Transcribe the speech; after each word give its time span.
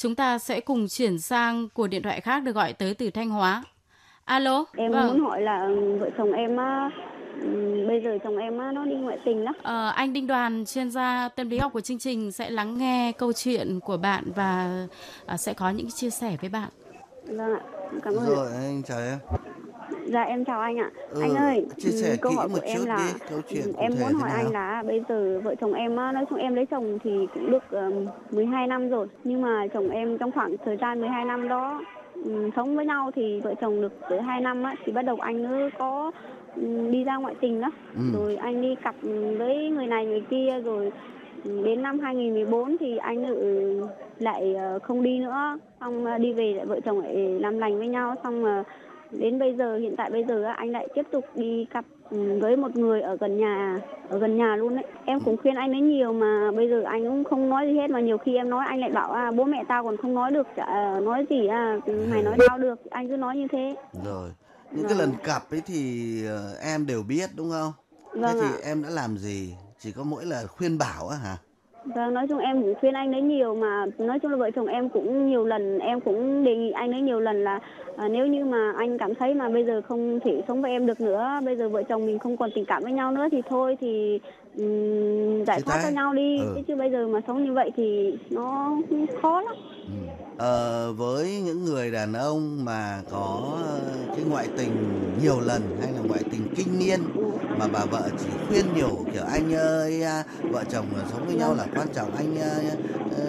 Chúng 0.00 0.14
ta 0.14 0.38
sẽ 0.38 0.60
cùng 0.60 0.88
chuyển 0.88 1.18
sang 1.18 1.68
cuộc 1.74 1.86
điện 1.86 2.02
thoại 2.02 2.20
khác 2.20 2.42
được 2.42 2.52
gọi 2.52 2.72
tới 2.72 2.94
từ 2.94 3.10
Thanh 3.10 3.30
Hóa. 3.30 3.64
Alo. 4.24 4.64
Em 4.76 4.92
vâng. 4.92 5.06
muốn 5.06 5.20
hỏi 5.20 5.42
là 5.42 5.64
ừ, 5.66 5.96
vợ 6.00 6.10
chồng 6.18 6.32
em 6.32 6.56
á, 6.56 6.90
ừ, 7.42 7.84
bây 7.88 8.00
giờ 8.04 8.18
chồng 8.24 8.36
em 8.36 8.58
á, 8.58 8.72
nó 8.72 8.84
đi 8.84 8.94
ngoại 8.94 9.18
tình 9.24 9.44
đó. 9.44 9.52
Ờ, 9.62 9.88
anh 9.88 10.12
Đinh 10.12 10.26
Đoàn, 10.26 10.64
chuyên 10.66 10.90
gia 10.90 11.28
tâm 11.28 11.50
lý 11.50 11.58
học 11.58 11.72
của 11.72 11.80
chương 11.80 11.98
trình 11.98 12.32
sẽ 12.32 12.50
lắng 12.50 12.78
nghe 12.78 13.12
câu 13.12 13.32
chuyện 13.32 13.80
của 13.80 13.96
bạn 13.96 14.24
và 14.34 14.86
à, 15.26 15.36
sẽ 15.36 15.54
có 15.54 15.70
những 15.70 15.90
chia 15.90 16.10
sẻ 16.10 16.36
với 16.40 16.50
bạn. 16.50 16.68
Vâng 17.26 17.54
ạ, 17.54 17.60
cảm 18.02 18.14
ơn. 18.14 18.26
Rồi 18.26 18.52
anh 18.52 18.82
chào 18.82 18.98
em. 18.98 19.18
Dạ 20.12 20.22
em 20.22 20.44
chào 20.44 20.60
anh 20.60 20.78
ạ. 20.78 20.90
Ừ, 21.10 21.20
anh 21.20 21.34
ơi, 21.34 21.66
chia 21.76 21.90
sẻ 21.90 22.10
ừ, 22.10 22.16
câu 22.20 22.30
kỹ 22.32 22.36
hỏi 22.36 22.48
một 22.48 22.54
của 22.54 22.60
em 22.64 22.78
chút 22.78 22.84
là 22.88 22.96
đi, 22.96 23.20
câu 23.30 23.38
ừ, 23.50 23.72
em 23.78 23.92
muốn 24.00 24.12
hỏi 24.14 24.30
anh 24.30 24.52
là 24.52 24.82
bây 24.86 25.02
giờ 25.08 25.40
vợ 25.44 25.54
chồng 25.54 25.72
em 25.72 25.96
nói 25.96 26.24
chung 26.30 26.38
em 26.38 26.54
lấy 26.54 26.66
chồng 26.66 26.98
thì 27.04 27.10
cũng 27.34 27.50
được 27.50 27.70
um, 27.70 28.06
12 28.30 28.66
năm 28.66 28.88
rồi, 28.88 29.06
nhưng 29.24 29.40
mà 29.40 29.66
chồng 29.74 29.90
em 29.90 30.18
trong 30.18 30.32
khoảng 30.32 30.56
thời 30.64 30.76
gian 30.76 31.00
12 31.00 31.24
năm 31.24 31.48
đó 31.48 31.80
um, 32.24 32.50
sống 32.56 32.76
với 32.76 32.86
nhau 32.86 33.10
thì 33.14 33.40
vợ 33.40 33.54
chồng 33.60 33.80
được 33.80 33.92
tới 34.10 34.22
2 34.22 34.40
năm 34.40 34.62
á 34.62 34.74
thì 34.84 34.92
bắt 34.92 35.02
đầu 35.02 35.16
anh 35.20 35.44
ấy 35.44 35.70
có 35.78 36.10
um, 36.56 36.90
đi 36.90 37.04
ra 37.04 37.16
ngoại 37.16 37.34
tình 37.40 37.60
đó. 37.60 37.70
Ừ. 37.94 38.00
Rồi 38.14 38.36
anh 38.36 38.62
đi 38.62 38.74
cặp 38.82 38.94
với 39.38 39.70
người 39.70 39.86
này 39.86 40.06
người 40.06 40.22
kia 40.30 40.60
rồi 40.64 40.92
đến 41.44 41.82
năm 41.82 41.98
2014 41.98 42.76
thì 42.80 42.96
anh 42.96 43.24
lại 44.18 44.54
ờ, 44.54 44.78
không 44.78 45.02
đi 45.02 45.18
nữa 45.18 45.58
xong 45.80 46.04
ờ, 46.04 46.18
đi 46.18 46.32
về 46.32 46.52
lại 46.52 46.66
vợ 46.66 46.80
chồng 46.84 47.00
lại 47.00 47.14
làm 47.40 47.58
lành 47.58 47.78
với 47.78 47.88
nhau 47.88 48.14
xong 48.24 48.44
ờ, 48.44 48.62
đến 49.12 49.38
bây 49.38 49.54
giờ 49.56 49.76
hiện 49.76 49.94
tại 49.96 50.10
bây 50.10 50.24
giờ 50.24 50.44
anh 50.56 50.70
lại 50.70 50.88
tiếp 50.94 51.02
tục 51.10 51.24
đi 51.34 51.66
cặp 51.72 51.84
ừ, 52.10 52.38
với 52.40 52.56
một 52.56 52.76
người 52.76 53.00
ở 53.00 53.16
gần 53.16 53.38
nhà 53.38 53.80
ở 54.08 54.18
gần 54.18 54.38
nhà 54.38 54.56
luôn 54.56 54.74
đấy 54.76 54.84
em 55.04 55.20
cũng 55.20 55.36
khuyên 55.36 55.54
anh 55.54 55.72
ấy 55.72 55.80
nhiều 55.80 56.12
mà 56.12 56.50
bây 56.56 56.68
giờ 56.68 56.82
anh 56.82 57.04
cũng 57.04 57.24
không 57.24 57.48
nói 57.50 57.66
gì 57.66 57.76
hết 57.78 57.90
mà 57.90 58.00
nhiều 58.00 58.18
khi 58.18 58.36
em 58.36 58.50
nói 58.50 58.64
anh 58.68 58.80
lại 58.80 58.90
bảo 58.90 59.12
à 59.12 59.30
bố 59.30 59.44
mẹ 59.44 59.64
tao 59.68 59.84
còn 59.84 59.96
không 59.96 60.14
nói 60.14 60.30
được 60.30 60.46
chả 60.56 61.00
nói 61.02 61.26
gì 61.30 61.46
à 61.46 61.78
mày 62.08 62.22
nói 62.22 62.36
tao 62.48 62.58
được 62.58 62.90
anh 62.90 63.08
cứ 63.08 63.16
nói 63.16 63.36
như 63.36 63.46
thế 63.52 63.74
Rồi. 64.04 64.30
Những 64.72 64.84
cái 64.84 64.94
Vâng. 64.94 64.98
lần 64.98 65.12
cặp 65.24 65.50
ấy 65.50 65.60
thì 65.66 66.10
ờ, 66.26 66.54
em 66.62 66.86
đều 66.86 67.02
biết 67.02 67.30
đúng 67.36 67.50
không? 67.50 67.72
Vâng 68.12 68.22
Thế 68.22 68.28
ạ. 68.28 68.34
thì 68.40 68.46
em 68.68 68.82
đã 68.82 68.90
làm 68.90 69.16
gì? 69.18 69.54
Chỉ 69.78 69.92
có 69.92 70.02
mỗi 70.04 70.24
là 70.26 70.42
khuyên 70.46 70.78
bảo 70.78 71.08
á 71.08 71.16
hả? 71.16 71.36
Vâng, 71.94 72.14
nói 72.14 72.26
chung 72.28 72.38
em 72.38 72.62
cũng 72.62 72.74
khuyên 72.80 72.94
anh 72.94 73.12
ấy 73.12 73.22
nhiều 73.22 73.54
mà 73.54 73.86
nói 73.98 74.18
chung 74.18 74.30
là 74.30 74.36
vợ 74.36 74.50
chồng 74.50 74.66
em 74.66 74.88
cũng 74.88 75.28
nhiều 75.30 75.44
lần 75.44 75.78
em 75.78 76.00
cũng 76.00 76.44
đề 76.44 76.56
nghị 76.56 76.70
anh 76.70 76.92
ấy 76.92 77.00
nhiều 77.00 77.20
lần 77.20 77.44
là 77.44 77.60
à, 77.96 78.08
nếu 78.08 78.26
như 78.26 78.44
mà 78.44 78.72
anh 78.76 78.98
cảm 78.98 79.14
thấy 79.14 79.34
mà 79.34 79.48
bây 79.48 79.64
giờ 79.64 79.80
không 79.82 80.20
thể 80.24 80.42
sống 80.48 80.62
với 80.62 80.70
em 80.70 80.86
được 80.86 81.00
nữa, 81.00 81.40
bây 81.44 81.56
giờ 81.56 81.68
vợ 81.68 81.82
chồng 81.82 82.06
mình 82.06 82.18
không 82.18 82.36
còn 82.36 82.50
tình 82.54 82.64
cảm 82.64 82.82
với 82.82 82.92
nhau 82.92 83.12
nữa 83.12 83.28
thì 83.32 83.42
thôi 83.48 83.76
thì 83.80 84.20
ừm, 84.56 85.44
giải 85.44 85.60
thoát 85.66 85.80
cho 85.82 85.88
nhau 85.88 86.14
đi. 86.14 86.38
Ừ. 86.38 86.52
Chứ 86.54 86.62
chứ 86.68 86.76
bây 86.76 86.90
giờ 86.90 87.08
mà 87.08 87.20
sống 87.26 87.44
như 87.44 87.52
vậy 87.52 87.70
thì 87.76 88.14
nó 88.30 88.76
khó 89.22 89.40
lắm. 89.40 89.54
Ờ, 90.40 90.92
với 90.92 91.40
những 91.44 91.64
người 91.64 91.90
đàn 91.90 92.12
ông 92.12 92.64
mà 92.64 93.02
có 93.10 93.58
ờ, 93.64 93.80
cái 94.16 94.24
ngoại 94.24 94.48
tình 94.56 95.02
nhiều 95.18 95.40
lần 95.40 95.76
hay 95.80 95.92
là 95.92 96.00
ngoại 96.00 96.22
tình 96.30 96.54
kinh 96.56 96.78
niên 96.78 97.00
mà 97.58 97.68
bà 97.68 97.84
vợ 97.84 98.10
chỉ 98.20 98.26
khuyên 98.48 98.64
nhủ 98.74 99.04
kiểu 99.12 99.22
anh 99.24 99.54
ơi 99.54 100.02
vợ 100.50 100.64
chồng 100.72 100.86
sống 101.12 101.26
với 101.26 101.34
nhau 101.34 101.54
là 101.54 101.66
quan 101.74 101.88
trọng 101.94 102.16
anh 102.16 102.34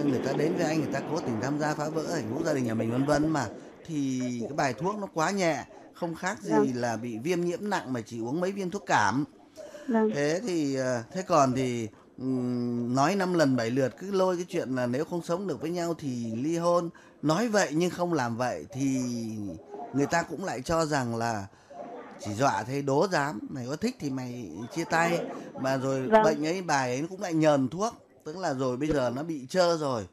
người 0.09 0.19
ta 0.25 0.33
đến 0.33 0.55
với 0.55 0.65
anh 0.65 0.77
người 0.79 0.89
ta 0.91 0.99
cố 1.11 1.19
tình 1.19 1.41
tham 1.41 1.59
gia 1.59 1.73
phá 1.73 1.89
vỡ 1.89 2.03
hạnh 2.13 2.29
phúc 2.33 2.41
gia 2.45 2.53
đình 2.53 2.65
nhà 2.65 2.73
mình 2.73 2.91
vân 2.91 3.05
vân 3.05 3.27
mà 3.29 3.47
thì 3.85 4.21
cái 4.41 4.53
bài 4.55 4.73
thuốc 4.73 4.95
nó 4.99 5.07
quá 5.13 5.31
nhẹ 5.31 5.65
không 5.93 6.15
khác 6.15 6.41
gì 6.41 6.51
Vâng. 6.51 6.71
là 6.75 6.97
bị 6.97 7.17
viêm 7.17 7.41
nhiễm 7.41 7.69
nặng 7.69 7.93
mà 7.93 8.01
chỉ 8.01 8.19
uống 8.19 8.39
mấy 8.39 8.51
viên 8.51 8.71
thuốc 8.71 8.83
cảm 8.85 9.25
Vâng. 9.87 10.11
thế 10.13 10.41
thì 10.47 10.75
ờ, 10.75 11.03
thế 11.13 11.21
còn 11.21 11.53
thì 11.53 11.87
nói 12.95 13.15
năm 13.15 13.33
lần 13.33 13.55
bảy 13.55 13.69
lượt 13.69 13.97
cứ 13.99 14.11
lôi 14.11 14.35
cái 14.35 14.45
chuyện 14.49 14.75
là 14.75 14.87
nếu 14.87 15.05
không 15.05 15.21
sống 15.23 15.47
được 15.47 15.61
với 15.61 15.69
nhau 15.69 15.93
thì 15.99 16.35
ly 16.35 16.57
hôn. 16.57 16.89
Nói 17.21 17.47
vậy 17.47 17.69
nhưng 17.73 17.89
không 17.89 18.13
làm 18.13 18.37
vậy 18.37 18.65
thì 18.71 19.01
người 19.93 20.05
ta 20.05 20.23
cũng 20.23 20.45
lại 20.45 20.61
cho 20.61 20.85
rằng 20.85 21.15
là 21.15 21.47
chỉ 22.19 22.33
dọa 22.33 22.63
thế 22.63 22.81
đố 22.81 23.07
dám. 23.11 23.39
Mày 23.49 23.65
có 23.67 23.75
thích 23.75 23.95
thì 23.99 24.09
mày 24.09 24.51
chia 24.75 24.83
tay. 24.83 25.19
Mà 25.57 25.77
rồi 25.77 26.07
Vâng. 26.07 26.23
bệnh 26.23 26.45
ấy 26.45 26.61
bài 26.61 26.97
ấy 26.97 27.07
cũng 27.09 27.21
lại 27.21 27.33
nhờn 27.33 27.69
thuốc. 27.69 27.93
Tức 28.23 28.37
là 28.37 28.53
rồi 28.53 28.77
bây 28.77 28.89
giờ 28.89 29.11
nó 29.15 29.23
bị 29.23 29.47
trơ 29.49 29.77
rồi. 29.77 30.07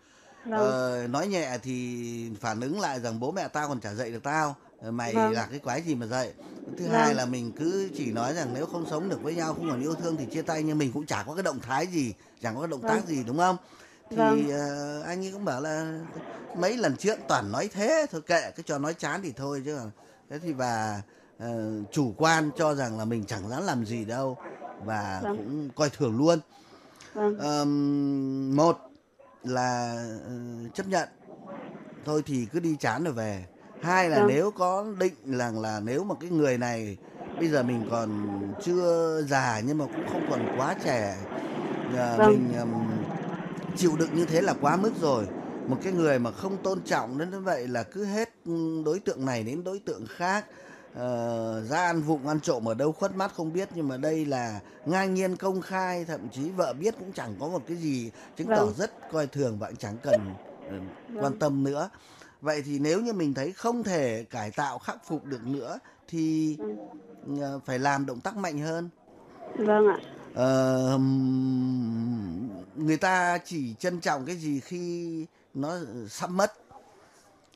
Vâng. 0.45 0.59
Ờ, 0.59 1.07
nói 1.11 1.29
nhẹ 1.29 1.59
thì 1.63 2.31
phản 2.41 2.61
ứng 2.61 2.81
lại 2.81 3.01
rằng 3.01 3.21
bố 3.21 3.33
mẹ 3.33 3.49
tao 3.49 3.69
còn 3.69 3.81
chả 3.81 3.95
dạy 3.95 4.11
được 4.11 4.23
tao. 4.23 4.57
Mày 4.91 5.15
Vâng. 5.15 5.33
là 5.33 5.47
cái 5.51 5.59
quái 5.59 5.83
gì 5.83 5.95
mà 5.95 6.07
dạy 6.07 6.33
thứ 6.77 6.85
Vâng. 6.85 6.95
hai 6.95 7.15
là 7.15 7.25
mình 7.27 7.53
cứ 7.53 7.91
chỉ 7.97 8.13
nói 8.13 8.35
rằng 8.35 8.49
nếu 8.55 8.67
không 8.67 8.87
sống 8.91 9.09
được 9.09 9.23
với 9.23 9.35
nhau 9.35 9.55
không 9.55 9.71
còn 9.71 9.81
yêu 9.81 9.95
thương 9.95 10.17
thì 10.17 10.27
chia 10.27 10.43
tay 10.43 10.63
nhưng 10.63 10.79
mình 10.79 10.93
cũng 10.93 11.07
chả 11.07 11.23
có 11.27 11.35
cái 11.35 11.43
động 11.43 11.61
thái 11.61 11.87
gì 11.87 12.15
chẳng 12.43 12.55
có 12.55 12.61
cái 12.61 12.69
động 12.69 12.81
tác 12.83 12.95
Vâng. 12.97 13.07
gì 13.07 13.25
đúng 13.27 13.39
không 13.39 13.57
thì 14.11 14.17
Vâng. 14.17 14.51
ờ, 14.51 15.03
anh 15.03 15.25
ấy 15.25 15.33
cũng 15.33 15.45
bảo 15.45 15.61
là 15.61 16.01
mấy 16.57 16.77
lần 16.77 16.97
trước 16.97 17.19
toàn 17.29 17.53
nói 17.53 17.69
thế 17.73 18.07
thôi 18.13 18.21
kệ 18.27 18.41
cái 18.41 18.63
cho 18.67 18.79
nói 18.79 18.95
chán 18.95 19.21
thì 19.23 19.33
thôi 19.33 19.63
chứ 19.65 19.79
thế 20.31 20.39
thì 20.39 20.53
và 20.53 21.03
ờ, 21.39 21.71
chủ 21.91 22.15
quan 22.17 22.51
cho 22.57 22.75
rằng 22.75 22.99
là 22.99 23.05
mình 23.05 23.25
chẳng 23.27 23.49
dám 23.49 23.63
làm 23.65 23.87
gì 23.87 24.05
đâu 24.05 24.37
và 24.85 25.21
Vâng. 25.23 25.37
cũng 25.37 25.71
coi 25.77 25.91
thường 25.91 26.17
luôn 26.17 26.39
Vâng. 27.15 27.39
Ờm, 27.39 28.57
một 28.57 28.79
là 29.45 29.95
ờ, 30.27 30.33
chấp 30.75 30.87
nhận 30.89 31.09
thôi 32.05 32.23
thì 32.27 32.47
cứ 32.53 32.61
đi 32.61 32.77
chán 32.81 33.05
rồi 33.05 33.13
về 33.15 33.45
hai 33.83 34.11
là 34.11 34.19
Vâng. 34.19 34.27
nếu 34.29 34.51
có 34.51 34.87
định 35.01 35.15
rằng 35.25 35.61
là 35.61 35.81
nếu 35.81 36.05
mà 36.05 36.15
cái 36.21 36.31
người 36.31 36.59
này 36.59 36.97
bây 37.39 37.49
giờ 37.49 37.63
mình 37.63 37.87
còn 37.91 38.11
chưa 38.61 39.23
già 39.29 39.61
nhưng 39.67 39.79
mà 39.79 39.85
cũng 39.87 40.07
không 40.07 40.27
còn 40.31 40.41
quá 40.59 40.75
trẻ 40.85 41.17
ờ, 41.97 42.19
Vâng. 42.19 42.29
mình 42.33 42.59
ừm, 42.59 43.05
chịu 43.77 43.97
đựng 43.97 44.15
như 44.15 44.25
thế 44.27 44.41
là 44.41 44.55
quá 44.61 44.77
mức 44.77 44.93
rồi 45.01 45.25
một 45.67 45.77
cái 45.83 45.93
người 45.93 46.19
mà 46.19 46.31
không 46.33 46.59
tôn 46.59 46.83
trọng 46.83 47.19
đến 47.19 47.31
như 47.31 47.41
vậy 47.41 47.69
là 47.69 47.83
cứ 47.83 48.05
hết 48.05 48.29
đối 48.85 49.01
tượng 49.01 49.27
này 49.27 49.43
đến 49.43 49.65
đối 49.65 49.79
tượng 49.79 50.07
khác 50.07 50.47
ờ, 50.95 51.63
ra 51.71 51.87
ăn 51.87 52.03
vụng 52.03 52.27
ăn 52.29 52.41
trộm 52.41 52.69
ở 52.69 52.75
đâu 52.75 52.93
khuất 52.93 53.15
mắt 53.15 53.33
không 53.35 53.53
biết 53.53 53.69
nhưng 53.75 53.89
mà 53.89 53.97
đây 53.97 54.27
là 54.27 54.61
ngang 54.85 55.15
nhiên 55.15 55.37
công 55.37 55.61
khai 55.61 56.05
thậm 56.05 56.29
chí 56.31 56.51
vợ 56.51 56.73
biết 56.73 56.95
cũng 56.99 57.13
chẳng 57.13 57.37
có 57.41 57.49
một 57.49 57.63
cái 57.67 57.77
gì 57.77 58.11
chứng 58.37 58.49
tỏ 58.49 58.65
Vâng. 58.65 58.75
rất 58.75 59.09
coi 59.09 59.27
thường 59.27 59.59
và 59.59 59.67
cũng 59.67 59.77
chẳng 59.77 59.99
cần 59.99 60.37
ừ, 60.67 60.75
quan 61.21 61.39
tâm 61.39 61.65
nữa 61.65 61.91
vậy 62.41 62.63
thì 62.63 62.79
nếu 62.79 63.01
như 63.01 63.13
mình 63.13 63.35
thấy 63.35 63.53
không 63.53 63.83
thể 63.83 64.25
cải 64.31 64.51
tạo 64.51 64.79
khắc 64.79 65.07
phục 65.07 65.25
được 65.25 65.47
nữa 65.47 65.79
thì 66.09 66.57
ờ, 67.41 67.61
phải 67.65 67.79
làm 67.79 68.07
động 68.07 68.21
tác 68.21 68.37
mạnh 68.37 68.59
hơn. 68.59 68.89
Vâng 69.57 69.87
ạ. 69.87 69.99
Ờ, 70.35 70.99
người 72.77 72.97
ta 72.97 73.39
chỉ 73.39 73.75
trân 73.79 74.01
trọng 74.01 74.27
cái 74.27 74.37
gì 74.37 74.61
khi 74.61 75.27
nó 75.55 75.79
sắp 76.09 76.31
mất. 76.31 76.53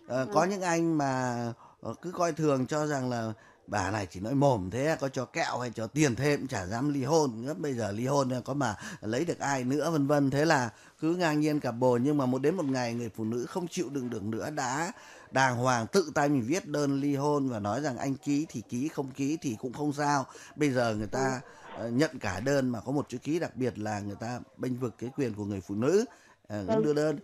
Ờ, 0.07 0.27
có 0.33 0.45
những 0.45 0.61
anh 0.61 0.99
mà 0.99 1.37
ờ, 1.81 1.95
cứ 2.03 2.13
coi 2.13 2.33
thường 2.33 2.67
cho 2.67 2.87
rằng 2.87 3.11
là 3.11 3.33
bà 3.67 3.91
này 3.91 4.07
chỉ 4.11 4.21
nói 4.21 4.35
mồm 4.35 4.71
thế 4.71 4.97
có 5.01 5.09
cho 5.09 5.25
kẹo 5.25 5.59
hay 5.59 5.71
cho 5.75 5.87
tiền 5.87 6.17
thêm 6.17 6.49
chả 6.49 6.67
dám 6.67 6.93
ly 6.93 7.05
hôn. 7.05 7.43
Nữa 7.47 7.55
bây 7.55 7.75
giờ 7.75 7.93
ly 7.93 8.07
hôn 8.07 8.31
có 8.45 8.55
mà 8.55 8.77
lấy 9.01 9.25
được 9.25 9.39
ai 9.39 9.65
nữa 9.65 9.91
vân 9.91 10.07
vân. 10.07 10.31
Thế 10.31 10.45
là 10.45 10.71
cứ 11.01 11.17
ngang 11.17 11.41
nhiên 11.41 11.61
cặp 11.61 11.75
bồ 11.79 11.97
nhưng 11.97 12.17
mà 12.17 12.27
một 12.27 12.43
đến 12.43 12.55
một 12.55 12.65
ngày 12.65 12.95
người 12.95 13.11
phụ 13.17 13.25
nữ 13.25 13.47
không 13.49 13.69
chịu 13.69 13.89
đựng 13.91 14.11
được 14.11 14.23
nữa 14.23 14.51
đã 14.51 14.93
đàng 15.31 15.57
hoàng 15.57 15.87
tự 15.87 16.13
tay 16.15 16.29
mình 16.29 16.45
viết 16.47 16.69
đơn 16.69 17.01
ly 17.01 17.15
hôn 17.17 17.49
và 17.49 17.59
nói 17.59 17.81
rằng 17.81 17.99
anh 17.99 18.15
ký 18.15 18.47
thì 18.49 18.63
ký 18.69 18.89
không 18.89 19.11
ký 19.11 19.39
thì 19.41 19.57
cũng 19.61 19.73
không 19.73 19.93
sao. 19.93 20.27
Bây 20.57 20.71
giờ 20.71 20.95
người 20.95 21.07
ta 21.07 21.41
ờ, 21.77 21.89
nhận 21.89 22.19
cả 22.19 22.41
đơn 22.41 22.69
mà 22.69 22.81
có 22.81 22.93
một 22.93 23.09
chữ 23.09 23.19
ký 23.19 23.39
đặc 23.39 23.57
biệt 23.57 23.79
là 23.79 24.01
người 24.01 24.17
ta 24.21 24.41
bênh 24.57 24.79
vực 24.79 24.95
cái 24.99 25.11
quyền 25.17 25.35
của 25.35 25.45
người 25.45 25.61
phụ 25.61 25.75
nữ. 25.75 26.05
Ờ, 26.49 26.65
Vâng. 26.65 26.83
đưa 26.83 26.95
đơn. 26.95 27.19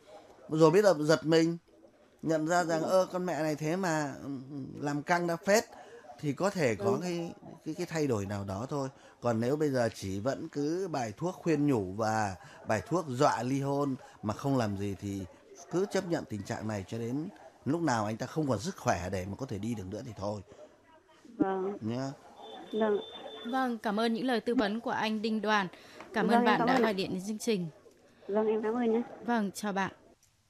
Rồi 0.49 0.70
biết 0.70 0.84
là 0.84 0.94
giật 1.00 1.25
mình 1.25 1.59
nhận 2.22 2.47
ra 2.47 2.65
rằng 2.65 2.82
ơ 2.82 3.06
con 3.12 3.26
mẹ 3.26 3.43
này 3.43 3.55
thế 3.56 3.76
mà 3.76 4.15
ừ, 4.22 4.28
làm 4.81 5.03
căng 5.03 5.26
đã 5.26 5.37
phết 5.37 5.65
thì 6.21 6.33
có 6.33 6.51
thể 6.51 6.75
có 6.75 6.99
cái 7.03 7.33
cái 7.65 7.75
cái 7.75 7.87
thay 7.87 8.06
đổi 8.06 8.27
nào 8.27 8.45
đó 8.45 8.67
thôi 8.71 8.89
còn 9.21 9.41
nếu 9.41 9.56
bây 9.56 9.71
giờ 9.71 9.89
chỉ 9.95 10.21
vẫn 10.21 10.49
cứ 10.49 10.89
bài 10.89 11.12
thuốc 11.17 11.34
khuyên 11.34 11.67
nhủ 11.67 11.93
và 11.97 12.34
bài 12.69 12.83
thuốc 12.87 13.05
dọa 13.09 13.43
ly 13.43 13.61
hôn 13.61 13.95
mà 14.23 14.34
không 14.34 14.56
làm 14.56 14.77
gì 14.77 14.97
thì 15.01 15.23
cứ 15.71 15.87
chấp 15.91 16.05
nhận 16.06 16.25
tình 16.25 16.43
trạng 16.43 16.69
này 16.69 16.84
cho 16.89 16.99
đến 16.99 17.29
lúc 17.65 17.82
nào 17.82 18.05
anh 18.05 18.17
ta 18.17 18.26
không 18.26 18.49
còn 18.49 18.59
sức 18.59 18.76
khỏe 18.76 19.11
để 19.12 19.26
mà 19.26 19.37
có 19.37 19.47
thể 19.47 19.59
đi 19.59 19.75
được 19.75 19.87
nữa 19.91 20.03
thì 20.06 20.12
thôi 20.17 20.41
Vâng. 21.37 21.76
nhá 21.81 22.11
Vâng. 22.73 22.99
Vâng, 23.50 23.79
cảm 23.79 24.00
ơn 24.00 24.15
những 24.15 24.26
lời 24.26 24.41
tư 24.41 24.55
vấn 24.55 24.81
của 24.81 24.91
anh 24.91 25.23
Đinh 25.23 25.43
Đoàn. 25.43 25.69
Cảm 26.12 26.29
Vâng, 26.29 26.38
ơn 26.38 26.44
bạn 26.44 26.59
cảm 26.59 26.67
đã 26.67 26.81
gọi 26.81 26.94
điện 26.94 27.11
đến 27.12 27.23
chương 27.26 27.38
trình. 27.38 27.67
Vâng 28.29 28.47
em 28.47 28.62
cảm 28.62 28.75
ơn 28.75 28.93
nhé. 28.93 29.03
Vâng, 29.25 29.50
chào 29.55 29.73
bạn. 29.73 29.93